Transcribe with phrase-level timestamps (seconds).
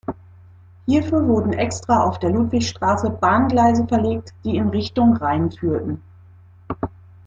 [0.87, 6.01] Hierfür wurden extra auf der Ludwigsstraße Bahngleise verlegt, die in Richtung Rhein führten.